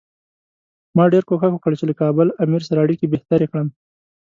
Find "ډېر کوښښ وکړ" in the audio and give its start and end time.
1.13-1.71